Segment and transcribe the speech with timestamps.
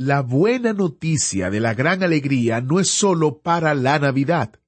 [0.00, 4.60] La buena noticia de la gran alegría no es sólo para la Navidad.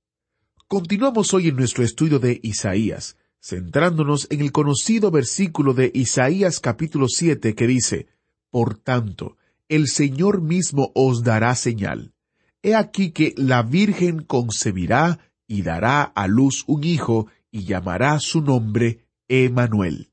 [0.66, 7.06] Continuamos hoy en nuestro estudio de Isaías, centrándonos en el conocido versículo de Isaías capítulo
[7.06, 8.08] 7 que dice,
[8.50, 9.36] Por tanto,
[9.68, 12.12] el Señor mismo os dará señal.
[12.60, 18.42] He aquí que la Virgen concebirá y dará a luz un hijo y llamará su
[18.42, 20.10] nombre Emanuel.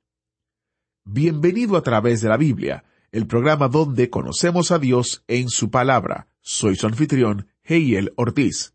[1.05, 6.27] Bienvenido a través de la Biblia, el programa donde conocemos a Dios en su palabra.
[6.41, 8.73] Soy su anfitrión, Heiel Ortiz.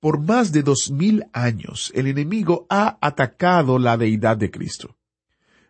[0.00, 4.96] Por más de dos mil años, el enemigo ha atacado la deidad de Cristo.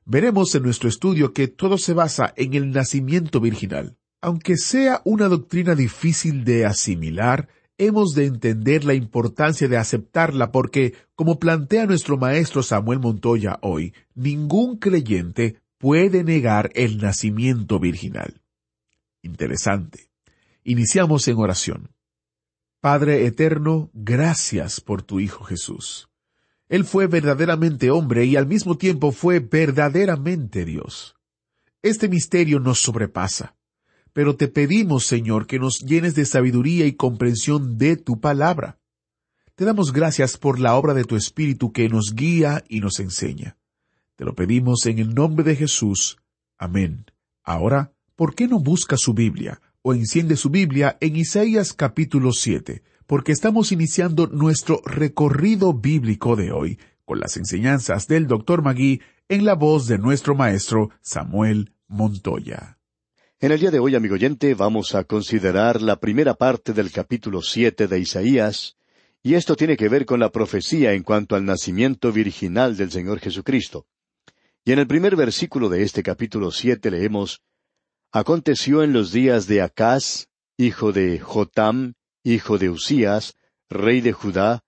[0.05, 3.97] Veremos en nuestro estudio que todo se basa en el nacimiento virginal.
[4.21, 10.95] Aunque sea una doctrina difícil de asimilar, hemos de entender la importancia de aceptarla porque,
[11.15, 18.41] como plantea nuestro maestro Samuel Montoya hoy, ningún creyente puede negar el nacimiento virginal.
[19.23, 20.11] Interesante.
[20.65, 21.91] Iniciamos en oración.
[22.81, 26.09] Padre eterno, gracias por tu Hijo Jesús.
[26.69, 31.15] Él fue verdaderamente hombre y al mismo tiempo fue verdaderamente Dios.
[31.83, 33.57] Este misterio nos sobrepasa,
[34.13, 38.79] pero te pedimos, Señor, que nos llenes de sabiduría y comprensión de tu palabra.
[39.55, 43.57] Te damos gracias por la obra de tu Espíritu que nos guía y nos enseña.
[44.17, 46.19] Te lo pedimos en el nombre de Jesús.
[46.59, 47.07] Amén.
[47.43, 49.61] Ahora, ¿por qué no busca su Biblia?
[49.89, 56.51] o enciende su Biblia en Isaías capítulo 7, porque estamos iniciando nuestro recorrido bíblico de
[56.51, 58.63] hoy con las enseñanzas del Dr.
[58.63, 62.81] Magui en la voz de nuestro maestro Samuel Montoya.
[63.39, 67.41] En el día de hoy, amigo oyente, vamos a considerar la primera parte del capítulo
[67.41, 68.77] siete de Isaías,
[69.23, 73.21] y esto tiene que ver con la profecía en cuanto al nacimiento virginal del Señor
[73.21, 73.87] Jesucristo.
[74.67, 77.41] Y en el primer versículo de este capítulo siete leemos
[78.11, 81.95] Aconteció en los días de Acaz, hijo de Jotam,
[82.25, 83.37] hijo de Usías,
[83.71, 84.65] rey de Judá,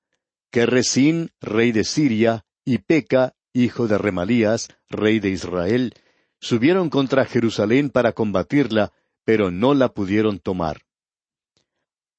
[0.53, 5.95] que Resín, rey de Siria, y Peca, hijo de Remalías, rey de Israel,
[6.41, 8.93] subieron contra Jerusalén para combatirla,
[9.25, 10.83] pero no la pudieron tomar.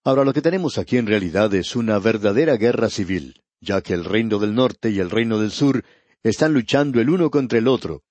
[0.03, 4.03] Ahora lo que tenemos aquí en realidad es una verdadera guerra civil, ya que el
[4.03, 5.85] reino del norte y el reino del sur
[6.24, 8.03] están luchando el uno contra el otro,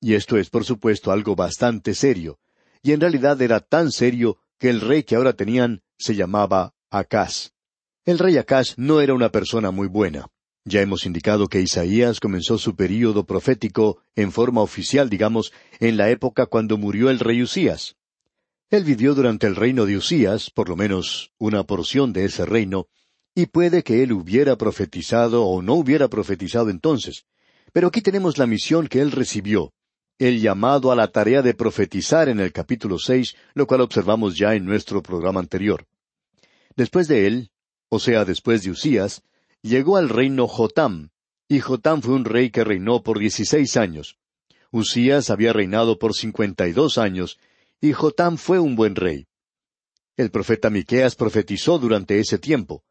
[0.00, 2.38] y esto es por supuesto algo bastante serio,
[2.82, 7.52] y en realidad era tan serio que el rey que ahora tenían se llamaba Acaz.
[8.04, 10.28] El rey Acaz no era una persona muy buena.
[10.64, 16.10] Ya hemos indicado que Isaías comenzó su período profético en forma oficial, digamos, en la
[16.10, 17.96] época cuando murió el rey Usías.
[18.70, 22.88] Él vivió durante el reino de Usías, por lo menos una porción de ese reino,
[23.32, 27.26] y puede que él hubiera profetizado o no hubiera profetizado entonces.
[27.76, 29.74] Pero aquí tenemos la misión que él recibió,
[30.18, 34.54] el llamado a la tarea de profetizar en el capítulo seis, lo cual observamos ya
[34.54, 35.86] en nuestro programa anterior.
[36.74, 37.50] Después de él,
[37.90, 39.24] o sea, después de Usías,
[39.60, 41.10] llegó al reino Jotam,
[41.48, 44.16] y Jotam fue un rey que reinó por dieciséis años.
[44.70, 47.38] Usías había reinado por cincuenta y dos años,
[47.82, 49.26] y Jotam fue un buen rey.
[50.16, 52.84] El profeta Miqueas profetizó durante ese tiempo.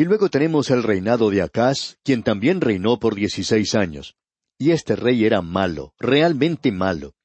[0.00, 4.14] Y luego tenemos el reinado de Acaz, quien también reinó por dieciséis años.
[4.56, 7.16] Y este rey era malo, realmente malo.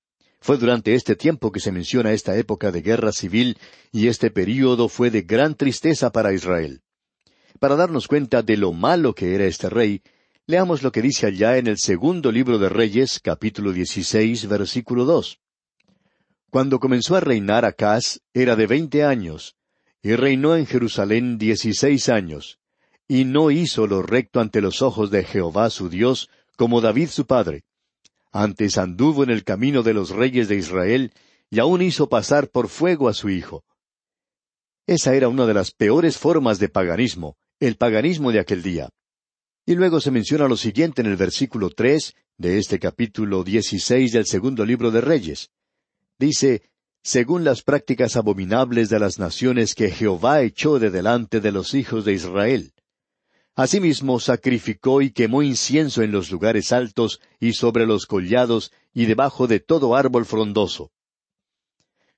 [0.41, 3.59] Fue durante este tiempo que se menciona esta época de guerra civil,
[3.91, 6.81] y este período fue de gran tristeza para Israel.
[7.59, 10.01] Para darnos cuenta de lo malo que era este rey,
[10.47, 15.39] leamos lo que dice allá en el segundo libro de Reyes, capítulo 16, versículo 2.
[16.49, 19.57] Cuando comenzó a reinar Acaz, era de veinte años,
[20.01, 22.57] y reinó en Jerusalén dieciséis años,
[23.07, 27.25] y no hizo lo recto ante los ojos de Jehová su Dios, como David su
[27.25, 27.63] padre.
[28.31, 31.13] Antes anduvo en el camino de los reyes de Israel,
[31.49, 33.63] y aún hizo pasar por fuego a su hijo.
[34.87, 38.89] Esa era una de las peores formas de paganismo, el paganismo de aquel día.
[39.65, 44.25] Y luego se menciona lo siguiente en el versículo tres de este capítulo dieciséis del
[44.25, 45.51] segundo libro de Reyes.
[46.19, 46.63] Dice,
[47.03, 52.05] según las prácticas abominables de las naciones que Jehová echó de delante de los hijos
[52.05, 52.73] de Israel.
[53.55, 59.45] Asimismo sacrificó y quemó incienso en los lugares altos y sobre los collados y debajo
[59.45, 60.91] de todo árbol frondoso.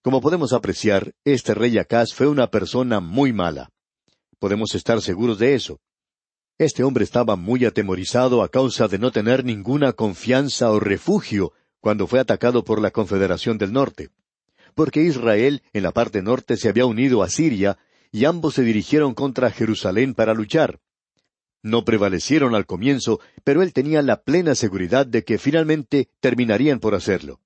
[0.01, 3.69] Como podemos apreciar, este rey Acaz fue una persona muy mala.
[4.39, 5.81] Podemos estar seguros de eso.
[6.57, 11.51] Este hombre estaba muy atemorizado a causa de no tener ninguna confianza o refugio
[11.81, 14.09] cuando fue atacado por la Confederación del Norte.
[14.73, 17.77] Porque Israel en la parte norte se había unido a Siria
[18.09, 20.79] y ambos se dirigieron contra Jerusalén para luchar.
[21.65, 26.93] No prevalecieron al comienzo, pero él tenía la plena seguridad de que finalmente terminarían por
[26.93, 27.39] hacerlo.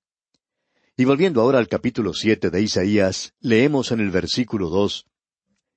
[0.94, 5.06] Y volviendo ahora al capítulo siete de Isaías, leemos en el versículo dos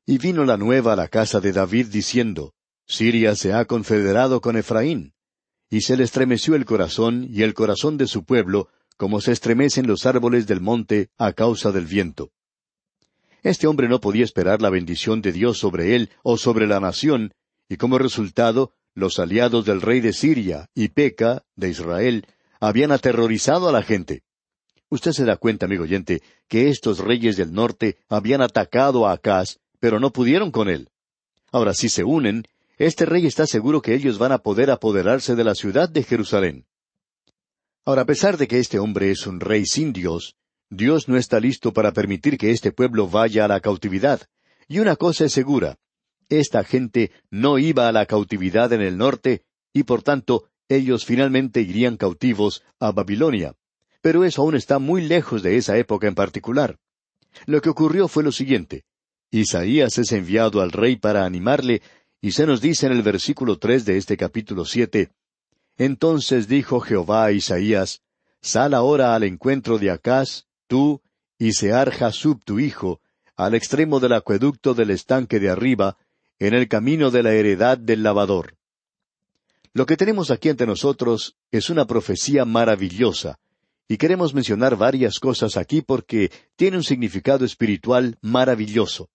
[0.05, 2.53] Y vino la nueva a la casa de David diciendo,
[2.85, 5.13] Siria se ha confederado con Efraín.
[5.69, 8.67] Y se le estremeció el corazón y el corazón de su pueblo,
[8.97, 12.33] como se estremecen los árboles del monte a causa del viento.
[13.41, 17.33] Este hombre no podía esperar la bendición de Dios sobre él o sobre la nación,
[17.69, 22.27] y como resultado, los aliados del rey de Siria y Peca, de Israel,
[22.59, 24.23] habían aterrorizado a la gente.
[24.89, 29.57] Usted se da cuenta, amigo oyente, que estos reyes del norte habían atacado a Acaz,
[29.79, 30.89] pero no pudieron con él.
[31.51, 32.43] Ahora, si se unen,
[32.77, 36.65] este rey está seguro que ellos van a poder apoderarse de la ciudad de Jerusalén.
[37.85, 40.35] Ahora, a pesar de que este hombre es un rey sin Dios,
[40.69, 44.21] Dios no está listo para permitir que este pueblo vaya a la cautividad.
[44.67, 45.77] Y una cosa es segura,
[46.39, 49.43] esta gente no iba a la cautividad en el norte,
[49.73, 53.55] y por tanto ellos finalmente irían cautivos a Babilonia.
[54.01, 56.77] Pero eso aún está muy lejos de esa época en particular.
[57.45, 58.83] Lo que ocurrió fue lo siguiente.
[59.31, 61.81] Isaías es enviado al rey para animarle,
[62.21, 65.11] y se nos dice en el versículo tres de este capítulo siete,
[65.77, 68.01] Entonces dijo Jehová a Isaías,
[68.41, 71.01] Sal ahora al encuentro de Acaz, tú,
[71.39, 73.01] y Sear Jasub tu hijo,
[73.35, 75.97] al extremo del acueducto del estanque de arriba,
[76.39, 78.55] en el camino de la heredad del lavador.
[79.73, 83.39] Lo que tenemos aquí ante nosotros es una profecía maravillosa,
[83.87, 89.09] y queremos mencionar varias cosas aquí porque tiene un significado espiritual maravilloso.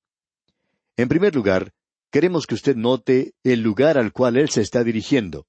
[0.97, 1.73] En primer lugar,
[2.11, 5.47] queremos que usted note el lugar al cual él se está dirigiendo.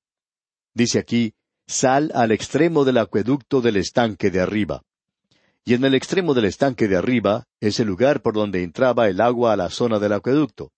[0.73, 1.33] Dice aquí,
[1.67, 4.83] sal al extremo del acueducto del estanque de arriba.
[5.65, 9.21] Y en el extremo del estanque de arriba es el lugar por donde entraba el
[9.21, 10.71] agua a la zona del acueducto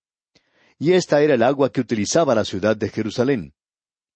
[0.82, 3.54] y esta era el agua que utilizaba la ciudad de Jerusalén.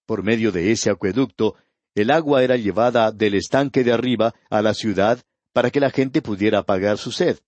[0.04, 1.54] Por medio de ese acueducto,
[1.94, 5.22] el agua era llevada del estanque de arriba a la ciudad
[5.52, 7.38] para que la gente pudiera apagar su sed.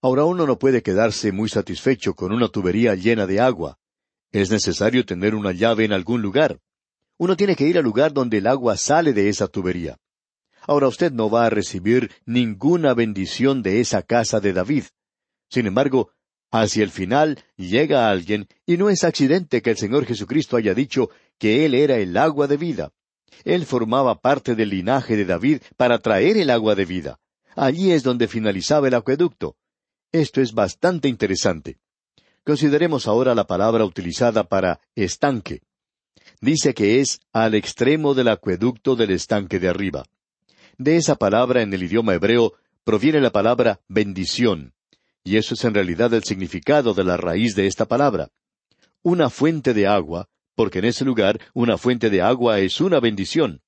[0.00, 3.80] Ahora uno no puede quedarse muy satisfecho con una tubería llena de agua.
[4.30, 6.60] Es necesario tener una llave en algún lugar.
[7.16, 9.98] Uno tiene que ir al lugar donde el agua sale de esa tubería.
[10.68, 14.84] Ahora usted no va a recibir ninguna bendición de esa casa de David.
[15.48, 16.12] Sin embargo,
[16.52, 21.08] Hacia el final llega alguien, y no es accidente que el Señor Jesucristo haya dicho
[21.38, 22.92] que Él era el agua de vida.
[23.44, 27.18] Él formaba parte del linaje de David para traer el agua de vida.
[27.56, 29.56] Allí es donde finalizaba el acueducto.
[30.12, 31.78] Esto es bastante interesante.
[32.44, 35.62] Consideremos ahora la palabra utilizada para estanque.
[36.42, 40.04] Dice que es al extremo del acueducto del estanque de arriba.
[40.76, 42.52] De esa palabra en el idioma hebreo
[42.84, 44.74] proviene la palabra bendición.
[45.24, 48.28] Y eso es en realidad el significado de la raíz de esta palabra.
[49.02, 53.62] Una fuente de agua, porque en ese lugar una fuente de agua es una bendición.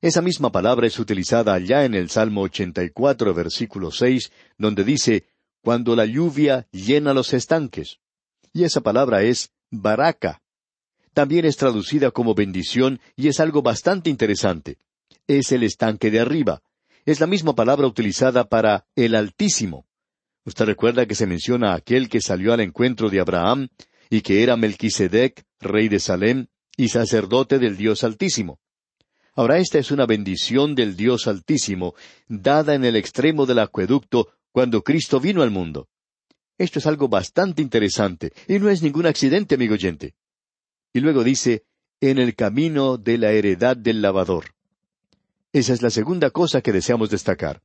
[0.00, 5.26] Esa misma palabra es utilizada allá en el Salmo 84, versículo 6, donde dice,
[5.60, 7.98] cuando la lluvia llena los estanques.
[8.52, 10.40] Y esa palabra es baraka.
[11.12, 14.78] También es traducida como bendición y es algo bastante interesante.
[15.26, 16.62] Es el estanque de arriba.
[17.04, 19.87] Es la misma palabra utilizada para el Altísimo.
[20.48, 23.68] Usted recuerda que se menciona a aquel que salió al encuentro de Abraham
[24.08, 28.58] y que era Melquisedec, rey de Salem y sacerdote del Dios Altísimo.
[29.34, 31.94] Ahora esta es una bendición del Dios Altísimo,
[32.28, 35.90] dada en el extremo del acueducto cuando Cristo vino al mundo.
[36.56, 40.14] Esto es algo bastante interesante, y no es ningún accidente, amigo oyente.
[40.94, 41.64] Y luego dice,
[42.00, 44.46] en el camino de la heredad del lavador.
[45.52, 47.60] Esa es la segunda cosa que deseamos destacar.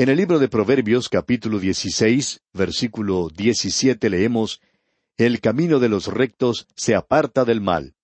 [0.00, 4.60] En el libro de Proverbios capítulo 16, versículo 17 leemos,
[5.16, 7.96] El camino de los rectos se aparta del mal.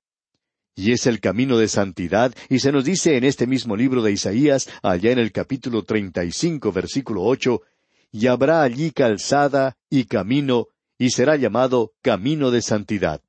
[0.74, 4.10] Y es el camino de santidad, y se nos dice en este mismo libro de
[4.10, 7.62] Isaías, allá en el capítulo 35, versículo 8,
[8.10, 10.66] y habrá allí calzada y camino,
[10.98, 13.22] y será llamado camino de santidad.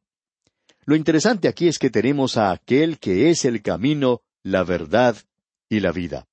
[0.86, 5.15] Lo interesante aquí es que tenemos a aquel que es el camino, la verdad
[5.69, 6.25] y la vida.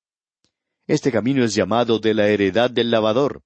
[0.86, 3.42] Este camino es llamado de la heredad del lavador.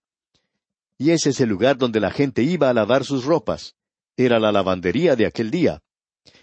[0.99, 3.75] Y ese es el lugar donde la gente iba a lavar sus ropas.
[4.17, 5.83] Era la lavandería de aquel día.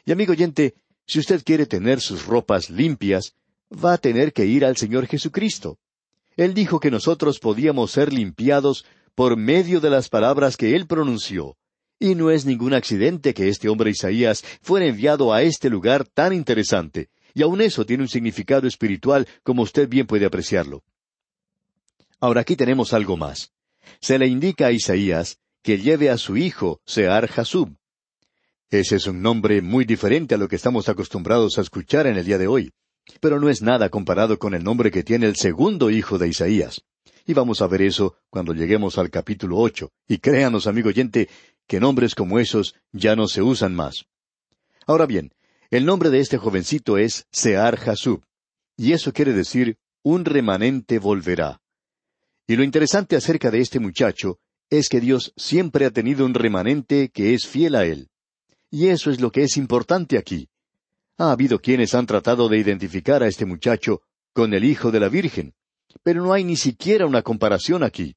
[0.05, 0.75] Y amigo oyente,
[1.07, 3.33] si usted quiere tener sus ropas limpias,
[3.73, 5.79] va a tener que ir al Señor Jesucristo.
[6.37, 8.85] Él dijo que nosotros podíamos ser limpiados
[9.15, 11.57] por medio de las palabras que Él pronunció.
[11.99, 16.33] Y no es ningún accidente que este hombre Isaías fuera enviado a este lugar tan
[16.33, 20.83] interesante, y aun eso tiene un significado espiritual como usted bien puede apreciarlo.
[22.19, 23.51] Ahora aquí tenemos algo más.
[23.99, 27.75] Se le indica a Isaías que lleve a su hijo, Sear Jasub.
[28.69, 32.25] Ese es un nombre muy diferente a lo que estamos acostumbrados a escuchar en el
[32.25, 32.71] día de hoy,
[33.19, 36.81] pero no es nada comparado con el nombre que tiene el segundo hijo de Isaías.
[37.25, 39.91] Y vamos a ver eso cuando lleguemos al capítulo ocho.
[40.07, 41.29] Y créanos, amigo oyente,
[41.67, 44.05] que nombres como esos ya no se usan más.
[44.85, 45.33] Ahora bien,
[45.73, 48.21] el nombre de este jovencito es Sear Jasub,
[48.77, 51.61] y eso quiere decir un remanente volverá.
[52.45, 54.37] Y lo interesante acerca de este muchacho
[54.69, 58.09] es que Dios siempre ha tenido un remanente que es fiel a él.
[58.69, 60.47] Y eso es lo que es importante aquí.
[61.17, 65.09] Ha habido quienes han tratado de identificar a este muchacho con el Hijo de la
[65.09, 65.55] Virgen,
[66.03, 68.15] pero no hay ni siquiera una comparación aquí.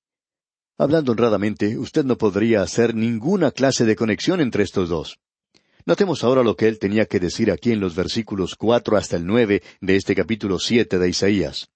[0.76, 5.18] Hablando honradamente, usted no podría hacer ninguna clase de conexión entre estos dos.
[5.87, 9.25] Notemos ahora lo que él tenía que decir aquí en los versículos cuatro hasta el
[9.25, 11.71] nueve de este capítulo siete de Isaías.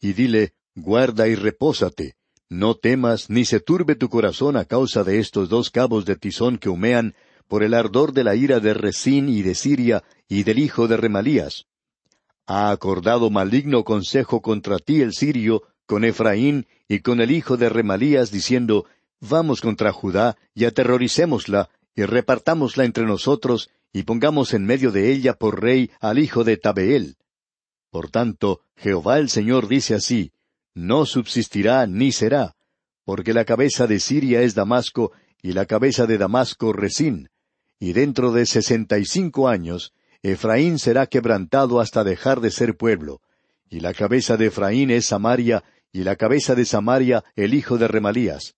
[0.00, 2.14] Y dile, guarda y repósate,
[2.48, 6.58] no temas ni se turbe tu corazón a causa de estos dos cabos de tizón
[6.58, 7.16] que humean
[7.48, 10.96] por el ardor de la ira de Resín y de Siria y del hijo de
[10.96, 11.66] Remalías.
[12.46, 17.68] Ha acordado maligno consejo contra ti el sirio, con Efraín y con el hijo de
[17.68, 18.86] Remalías, diciendo,
[19.20, 25.34] Vamos contra Judá y aterroricémosla, y repartámosla entre nosotros, y pongamos en medio de ella
[25.34, 27.16] por rey al hijo de Tabeel.
[27.90, 30.32] Por tanto, Jehová el Señor dice así,
[30.74, 32.56] no subsistirá ni será,
[33.04, 37.28] porque la cabeza de Siria es Damasco, y la cabeza de Damasco Resín,
[37.78, 43.20] y dentro de sesenta y cinco años, Efraín será quebrantado hasta dejar de ser pueblo,
[43.68, 47.86] y la cabeza de Efraín es Samaria, y la cabeza de Samaria el hijo de
[47.86, 48.56] Remalías.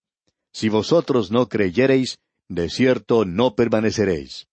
[0.53, 4.49] Si vosotros no creyereis, de cierto no permaneceréis.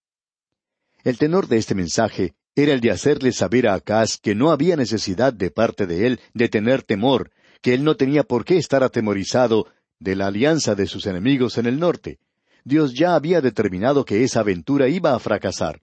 [1.02, 4.76] El tenor de este mensaje era el de hacerle saber a Acaz que no había
[4.76, 8.82] necesidad de parte de él de tener temor, que él no tenía por qué estar
[8.82, 9.66] atemorizado
[9.98, 12.18] de la alianza de sus enemigos en el norte.
[12.64, 15.82] Dios ya había determinado que esa aventura iba a fracasar.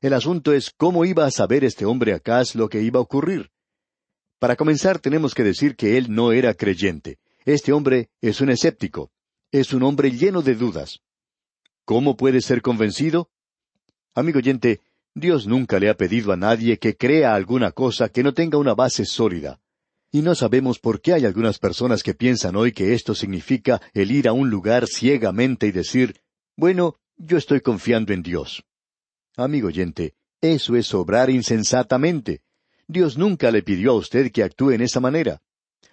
[0.00, 3.50] El asunto es cómo iba a saber este hombre Acaz lo que iba a ocurrir.
[4.38, 7.18] Para comenzar tenemos que decir que él no era creyente.
[7.44, 9.10] Este hombre es un escéptico.
[9.52, 11.00] Es un hombre lleno de dudas.
[11.90, 13.30] ¿Cómo puede ser convencido?
[14.14, 14.80] Amigo oyente,
[15.12, 18.74] Dios nunca le ha pedido a nadie que crea alguna cosa que no tenga una
[18.74, 19.60] base sólida.
[20.12, 24.12] Y no sabemos por qué hay algunas personas que piensan hoy que esto significa el
[24.12, 26.20] ir a un lugar ciegamente y decir,
[26.56, 28.62] bueno, yo estoy confiando en Dios.
[29.36, 32.42] Amigo oyente, eso es obrar insensatamente.
[32.86, 35.42] Dios nunca le pidió a usted que actúe en esa manera.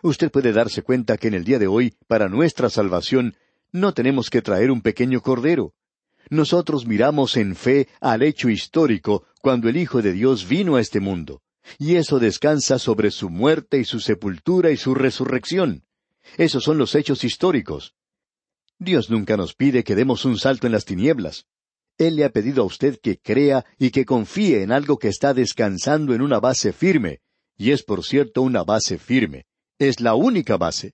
[0.03, 3.35] Usted puede darse cuenta que en el día de hoy, para nuestra salvación,
[3.71, 5.73] no tenemos que traer un pequeño cordero.
[6.29, 10.99] Nosotros miramos en fe al hecho histórico cuando el Hijo de Dios vino a este
[10.99, 11.41] mundo
[11.77, 15.83] y eso descansa sobre su muerte y su sepultura y su resurrección.
[16.37, 17.93] Esos son los hechos históricos.
[18.79, 21.45] Dios nunca nos pide que demos un salto en las tinieblas.
[21.97, 25.33] Él le ha pedido a usted que crea y que confíe en algo que está
[25.33, 27.21] descansando en una base firme,
[27.57, 29.45] y es por cierto una base firme.
[29.79, 30.93] Es la única base.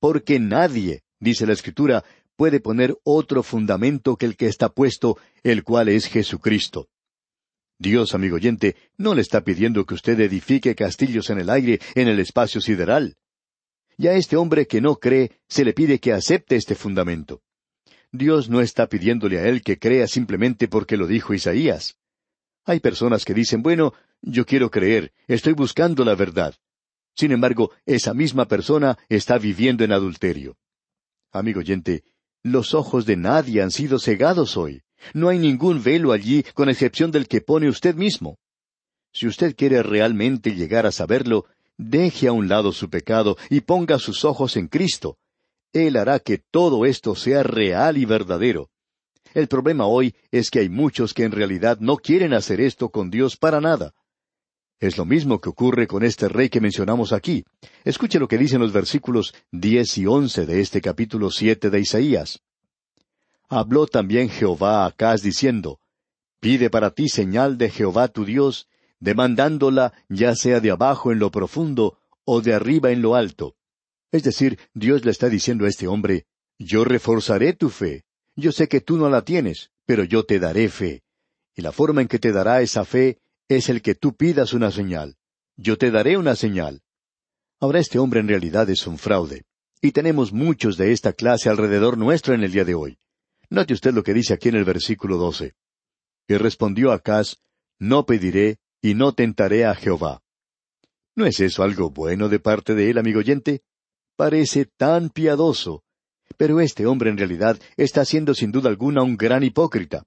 [0.00, 2.04] Porque nadie, dice la Escritura,
[2.38, 6.88] puede poner otro fundamento que el que está puesto, el cual es Jesucristo.
[7.80, 12.06] Dios, amigo oyente, no le está pidiendo que usted edifique castillos en el aire, en
[12.06, 13.16] el espacio sideral.
[13.96, 17.42] Y a este hombre que no cree, se le pide que acepte este fundamento.
[18.12, 21.96] Dios no está pidiéndole a él que crea simplemente porque lo dijo Isaías.
[22.64, 26.54] Hay personas que dicen, bueno, yo quiero creer, estoy buscando la verdad.
[27.16, 30.56] Sin embargo, esa misma persona está viviendo en adulterio.
[31.32, 32.04] Amigo oyente,
[32.42, 34.82] los ojos de nadie han sido cegados hoy.
[35.14, 38.38] No hay ningún velo allí con excepción del que pone usted mismo.
[39.12, 43.98] Si usted quiere realmente llegar a saberlo, deje a un lado su pecado y ponga
[43.98, 45.18] sus ojos en Cristo.
[45.72, 48.70] Él hará que todo esto sea real y verdadero.
[49.34, 53.10] El problema hoy es que hay muchos que en realidad no quieren hacer esto con
[53.10, 53.92] Dios para nada.
[54.80, 57.44] Es lo mismo que ocurre con este rey que mencionamos aquí.
[57.84, 62.40] Escuche lo que dicen los versículos diez y once de este capítulo siete de Isaías.
[63.48, 65.80] Habló también Jehová a Acaz diciendo,
[66.38, 68.68] Pide para ti señal de Jehová tu Dios,
[69.00, 73.56] demandándola ya sea de abajo en lo profundo o de arriba en lo alto.
[74.12, 78.04] Es decir, Dios le está diciendo a este hombre, Yo reforzaré tu fe.
[78.36, 81.02] Yo sé que tú no la tienes, pero yo te daré fe.
[81.56, 84.70] Y la forma en que te dará esa fe es el que tú pidas una
[84.70, 85.16] señal.
[85.56, 86.82] Yo te daré una señal.
[87.60, 89.44] Ahora este hombre en realidad es un fraude,
[89.80, 92.98] y tenemos muchos de esta clase alrededor nuestro en el día de hoy.
[93.50, 95.54] Note usted lo que dice aquí en el versículo doce.
[96.28, 97.36] Y respondió Acaz,
[97.78, 100.22] No pediré y no tentaré a Jehová.
[101.16, 103.62] ¿No es eso algo bueno de parte de él, amigo oyente?
[104.14, 105.82] Parece tan piadoso.
[106.36, 110.04] Pero este hombre en realidad está siendo sin duda alguna un gran hipócrita.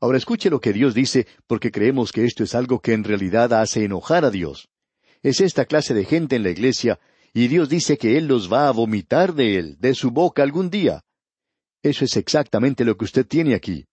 [0.00, 3.52] Ahora escuche lo que Dios dice, porque creemos que esto es algo que en realidad
[3.52, 4.68] hace enojar a Dios.
[5.22, 6.98] Es esta clase de gente en la iglesia,
[7.34, 10.70] y Dios dice que Él los va a vomitar de Él, de su boca algún
[10.70, 11.04] día.
[11.82, 13.86] Eso es exactamente lo que usted tiene aquí.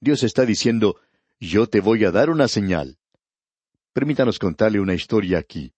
[0.00, 0.96] Dios está diciendo,
[1.38, 2.96] yo te voy a dar una señal.
[3.92, 5.72] Permítanos contarle una historia aquí.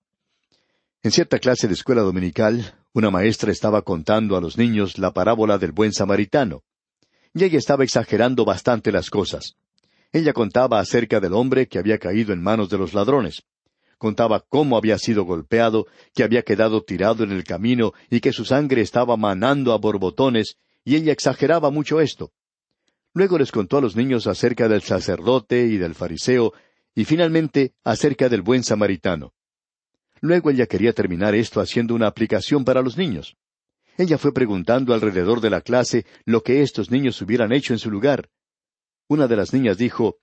[1.03, 5.59] En cierta clase de escuela dominical, una maestra estaba contando a los niños la parábola
[5.59, 6.63] del buen samaritano.
[7.35, 9.57] Y ella estaba exagerando bastante las cosas.
[10.13, 13.43] Ella contaba acerca del hombre que había caído en manos de los ladrones.
[13.97, 18.45] Contaba cómo había sido golpeado, que había quedado tirado en el camino y que su
[18.45, 22.33] sangre estaba manando a borbotones, y ella exageraba mucho esto.
[23.15, 26.53] Luego les contó a los niños acerca del sacerdote y del fariseo,
[26.95, 29.33] y finalmente acerca del buen samaritano.
[30.21, 33.37] Luego ella quería terminar esto haciendo una aplicación para los niños.
[33.97, 37.91] Ella fue preguntando alrededor de la clase lo que estos niños hubieran hecho en su
[37.91, 38.29] lugar.
[39.09, 40.19] Una de las niñas dijo,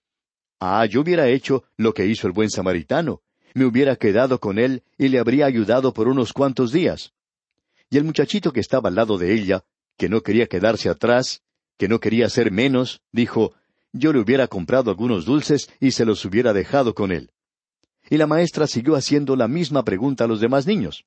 [0.59, 3.21] Ah, yo hubiera hecho lo que hizo el buen samaritano.
[3.53, 7.13] Me hubiera quedado con él y le habría ayudado por unos cuantos días.
[7.89, 9.63] Y el muchachito que estaba al lado de ella,
[9.98, 11.41] que no quería quedarse atrás,
[11.77, 13.53] que no quería ser menos, dijo,
[13.93, 17.31] Yo le hubiera comprado algunos dulces y se los hubiera dejado con él
[18.09, 21.05] y la maestra siguió haciendo la misma pregunta a los demás niños.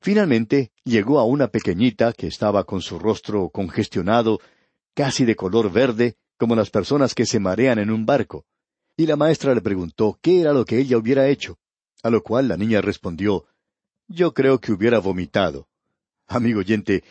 [0.00, 4.38] Finalmente llegó a una pequeñita que estaba con su rostro congestionado,
[4.94, 8.46] casi de color verde, como las personas que se marean en un barco.
[8.96, 11.58] Y la maestra le preguntó qué era lo que ella hubiera hecho,
[12.02, 13.44] a lo cual la niña respondió
[14.06, 15.68] Yo creo que hubiera vomitado.
[16.26, 17.04] Amigo oyente,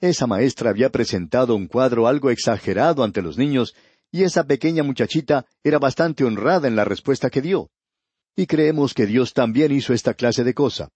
[0.00, 3.74] esa maestra había presentado un cuadro algo exagerado ante los niños,
[4.10, 7.70] y esa pequeña muchachita era bastante honrada en la respuesta que dio.
[8.34, 10.88] Y creemos que Dios también hizo esta clase de cosa.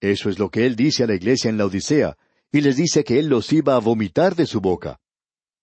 [0.00, 2.16] Eso es lo que Él dice a la iglesia en la Odisea,
[2.52, 5.00] y les dice que Él los iba a vomitar de su boca.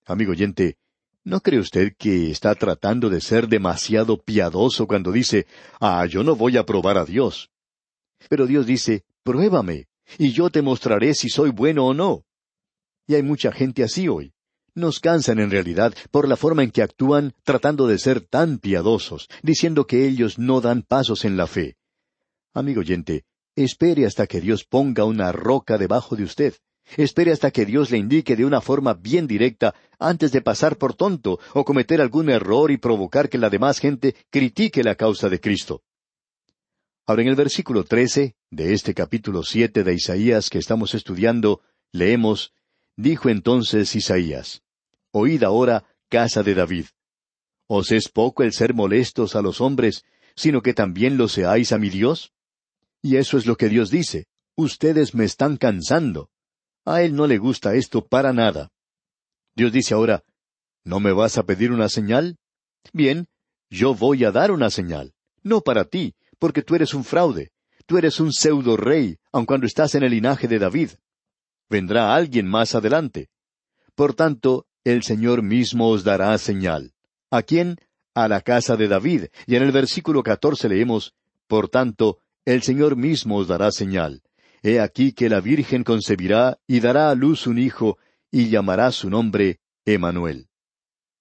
[0.05, 0.77] Amigo oyente,
[1.23, 5.47] ¿no cree usted que está tratando de ser demasiado piadoso cuando dice,
[5.79, 7.49] ah, yo no voy a probar a Dios?
[8.29, 12.23] Pero Dios dice, pruébame, y yo te mostraré si soy bueno o no.
[13.07, 14.33] Y hay mucha gente así hoy
[14.73, 19.27] nos cansan en realidad por la forma en que actúan tratando de ser tan piadosos,
[19.43, 21.75] diciendo que ellos no dan pasos en la fe.
[22.53, 26.55] Amigo oyente, espere hasta que Dios ponga una roca debajo de usted.
[26.97, 30.93] Espere hasta que Dios le indique de una forma bien directa antes de pasar por
[30.93, 35.39] tonto o cometer algún error y provocar que la demás gente critique la causa de
[35.39, 35.83] Cristo.
[37.05, 42.53] Ahora en el versículo trece de este capítulo siete de Isaías que estamos estudiando, leemos
[42.97, 44.61] Dijo entonces Isaías,
[45.11, 46.85] Oíd ahora, casa de David.
[47.67, 50.03] ¿Os es poco el ser molestos a los hombres,
[50.35, 52.33] sino que también lo seáis a mi Dios?
[53.01, 56.29] Y eso es lo que Dios dice, ustedes me están cansando.
[56.85, 58.71] A Él no le gusta esto para nada.
[59.55, 60.23] Dios dice ahora,
[60.83, 62.37] ¿no me vas a pedir una señal?
[62.93, 63.27] Bien,
[63.69, 65.13] yo voy a dar una señal,
[65.43, 67.51] no para ti, porque tú eres un fraude,
[67.85, 70.91] tú eres un pseudo rey, aun cuando estás en el linaje de David
[71.71, 73.29] vendrá alguien más adelante.
[73.95, 76.91] Por tanto, el Señor mismo os dará señal.
[77.31, 77.77] ¿A quién?
[78.13, 79.25] A la casa de David.
[79.47, 81.13] Y en el versículo catorce leemos,
[81.47, 84.21] Por tanto, el Señor mismo os dará señal.
[84.63, 87.97] He aquí que la Virgen concebirá y dará a luz un hijo,
[88.31, 90.47] y llamará su nombre Emanuel.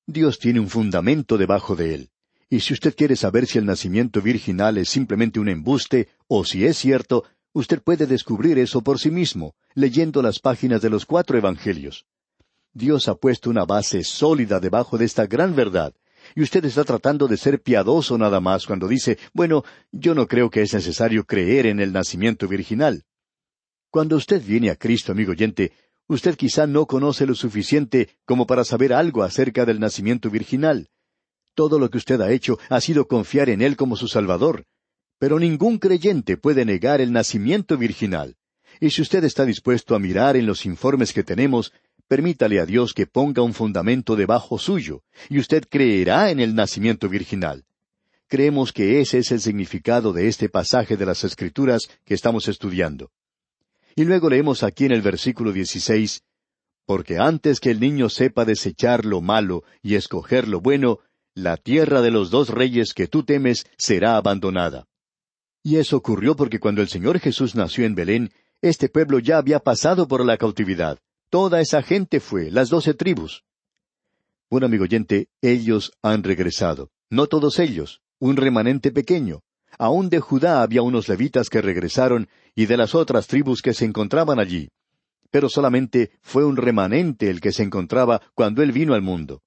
[0.07, 2.11] Dios tiene un fundamento debajo de él.
[2.49, 6.65] Y si usted quiere saber si el nacimiento virginal es simplemente un embuste o si
[6.65, 11.37] es cierto, Usted puede descubrir eso por sí mismo, leyendo las páginas de los cuatro
[11.37, 12.07] Evangelios.
[12.73, 15.93] Dios ha puesto una base sólida debajo de esta gran verdad,
[16.37, 20.49] y usted está tratando de ser piadoso nada más cuando dice, bueno, yo no creo
[20.49, 23.05] que es necesario creer en el nacimiento virginal.
[23.91, 25.73] Cuando usted viene a Cristo, amigo oyente,
[26.07, 30.91] usted quizá no conoce lo suficiente como para saber algo acerca del nacimiento virginal.
[31.55, 34.65] Todo lo que usted ha hecho ha sido confiar en Él como su Salvador,
[35.19, 38.37] pero ningún creyente puede negar el nacimiento virginal.
[38.81, 41.73] Y si usted está dispuesto a mirar en los informes que tenemos,
[42.07, 47.09] permítale a Dios que ponga un fundamento debajo suyo, y usted creerá en el nacimiento
[47.09, 47.65] virginal.
[48.29, 53.11] Creemos que ese es el significado de este pasaje de las Escrituras que estamos estudiando.
[54.01, 56.23] Y luego leemos aquí en el versículo 16,
[56.87, 61.01] Porque antes que el niño sepa desechar lo malo y escoger lo bueno,
[61.35, 64.87] la tierra de los dos reyes que tú temes será abandonada.
[65.63, 68.31] Y eso ocurrió porque cuando el Señor Jesús nació en Belén,
[68.63, 70.99] Este pueblo ya había pasado por la cautividad.
[71.29, 73.45] Toda esa gente fue, las doce tribus.
[74.49, 76.89] Bueno, amigo oyente, ellos han regresado.
[77.11, 79.43] No todos ellos, un remanente pequeño.
[79.81, 83.87] Aún de Judá había unos levitas que regresaron y de las otras tribus que se
[83.87, 84.69] encontraban allí.
[85.31, 89.41] Pero solamente fue un remanente el que se encontraba cuando él vino al mundo.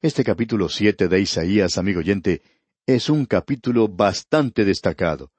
[0.00, 2.40] Este capítulo siete de Isaías, amigo oyente,
[2.86, 5.32] es un capítulo bastante destacado.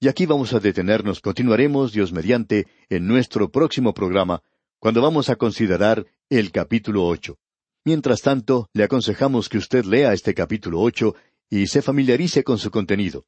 [0.00, 4.40] Y aquí vamos a detenernos, continuaremos, Dios mediante, en nuestro próximo programa,
[4.78, 7.36] cuando vamos a considerar el capítulo ocho.
[7.84, 11.14] Mientras tanto, le aconsejamos que usted lea este capítulo ocho
[11.50, 13.26] y se familiarice con su contenido.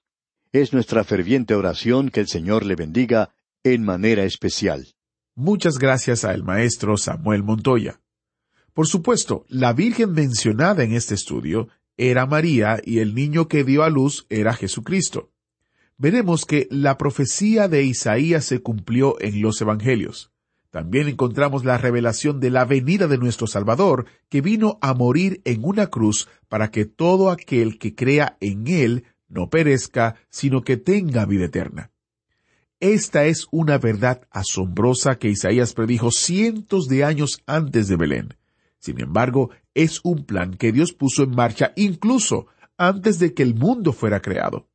[0.53, 4.95] Es nuestra ferviente oración que el Señor le bendiga en manera especial.
[5.35, 8.01] Muchas gracias al maestro Samuel Montoya.
[8.73, 13.83] Por supuesto, la Virgen mencionada en este estudio era María y el niño que dio
[13.83, 15.33] a luz era Jesucristo.
[15.97, 20.31] Veremos que la profecía de Isaías se cumplió en los Evangelios.
[20.71, 25.65] También encontramos la revelación de la venida de nuestro Salvador, que vino a morir en
[25.65, 31.25] una cruz para que todo aquel que crea en Él no perezca, sino que tenga
[31.25, 31.91] vida eterna.
[32.81, 38.35] Esta es una verdad asombrosa que Isaías predijo cientos de años antes de Belén.
[38.79, 43.55] Sin embargo, es un plan que Dios puso en marcha incluso antes de que el
[43.55, 44.69] mundo fuera creado.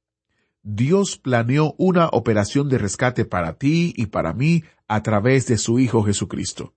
[0.63, 5.77] Dios planeó una operación de rescate para ti y para mí a través de su
[5.79, 6.73] Hijo Jesucristo.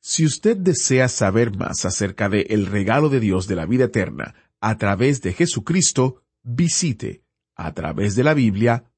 [0.00, 4.34] Si usted desea saber más acerca de el regalo de Dios de la vida eterna
[4.60, 7.22] a través de Jesucristo, visite
[7.56, 8.90] a través de la Biblia.org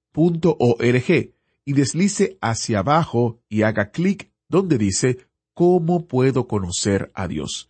[1.65, 7.69] y deslice hacia abajo y haga clic donde dice ¿Cómo puedo conocer a Dios?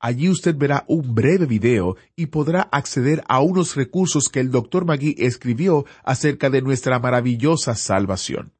[0.00, 4.84] Allí usted verá un breve video y podrá acceder a unos recursos que el Dr.
[4.84, 8.52] Magui escribió acerca de nuestra maravillosa salvación.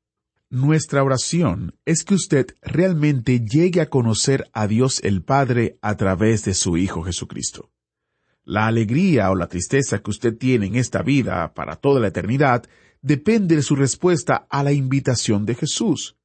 [0.50, 6.44] Nuestra oración es que usted realmente llegue a conocer a Dios el Padre a través
[6.44, 7.70] de su Hijo Jesucristo.
[8.44, 12.64] La alegría o la tristeza que usted tiene en esta vida para toda la eternidad
[13.02, 16.17] depende de su respuesta a la invitación de Jesús.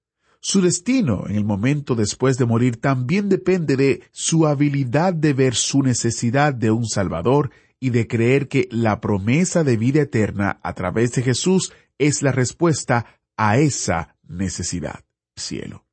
[0.45, 5.55] Su destino en el momento después de morir también depende de su habilidad de ver
[5.55, 10.73] su necesidad de un Salvador y de creer que la promesa de vida eterna a
[10.73, 13.05] través de Jesús es la respuesta
[13.37, 15.05] a esa necesidad.
[15.37, 15.85] Cielo.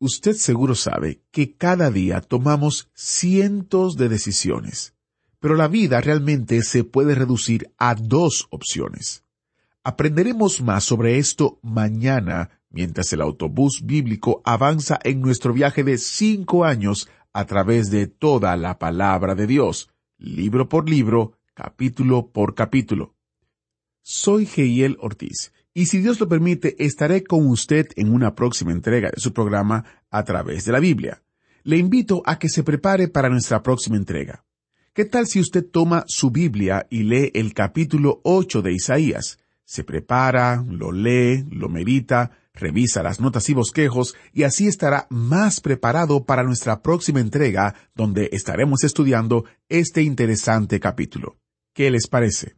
[0.00, 4.94] Usted seguro sabe que cada día tomamos cientos de decisiones,
[5.38, 9.22] pero la vida realmente se puede reducir a dos opciones.
[9.84, 16.66] Aprenderemos más sobre esto mañana mientras el autobús bíblico avanza en nuestro viaje de cinco
[16.66, 23.14] años a través de toda la palabra de Dios, libro por libro, capítulo por capítulo.
[24.02, 29.10] Soy Geiel Ortiz, y si Dios lo permite, estaré con usted en una próxima entrega
[29.10, 31.22] de su programa a través de la Biblia.
[31.62, 34.44] Le invito a que se prepare para nuestra próxima entrega.
[34.92, 39.38] ¿Qué tal si usted toma su Biblia y lee el capítulo 8 de Isaías?
[39.66, 45.60] se prepara, lo lee, lo medita, revisa las notas y bosquejos y así estará más
[45.60, 51.36] preparado para nuestra próxima entrega donde estaremos estudiando este interesante capítulo.
[51.72, 52.56] ¿Qué les parece?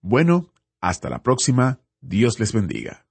[0.00, 1.80] Bueno, hasta la próxima.
[2.00, 3.04] Dios les bendiga.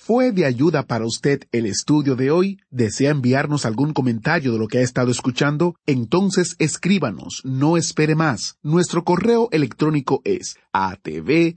[0.00, 2.60] ¿Fue de ayuda para usted el estudio de hoy?
[2.70, 5.74] ¿Desea enviarnos algún comentario de lo que ha estado escuchando?
[5.86, 8.58] Entonces escríbanos, no espere más.
[8.62, 11.56] Nuestro correo electrónico es atv